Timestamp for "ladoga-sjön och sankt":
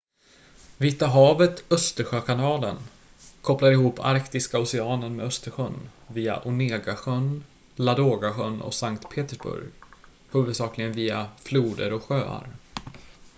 7.75-9.09